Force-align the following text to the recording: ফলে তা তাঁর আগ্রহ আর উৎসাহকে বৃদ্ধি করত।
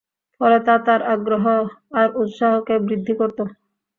ফলে 0.41 0.57
তা 0.65 0.75
তাঁর 0.85 1.01
আগ্রহ 1.13 1.45
আর 1.99 2.07
উৎসাহকে 2.21 2.75
বৃদ্ধি 2.85 3.13
করত। 3.19 3.37